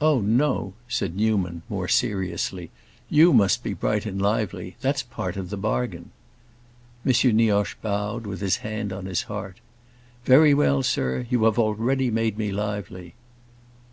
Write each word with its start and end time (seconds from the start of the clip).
"Oh 0.00 0.20
no," 0.20 0.74
said 0.88 1.14
Newman 1.14 1.62
more 1.68 1.86
seriously. 1.86 2.72
"You 3.08 3.32
must 3.32 3.62
be 3.62 3.74
bright 3.74 4.04
and 4.04 4.20
lively; 4.20 4.74
that's 4.80 5.04
part 5.04 5.36
of 5.36 5.50
the 5.50 5.56
bargain." 5.56 6.10
M. 7.06 7.12
Nioche 7.36 7.76
bowed, 7.80 8.26
with 8.26 8.40
his 8.40 8.56
hand 8.66 8.92
on 8.92 9.06
his 9.06 9.22
heart. 9.30 9.58
"Very 10.24 10.52
well, 10.52 10.82
sir; 10.82 11.28
you 11.30 11.44
have 11.44 11.60
already 11.60 12.10
made 12.10 12.38
me 12.38 12.50
lively." 12.50 13.14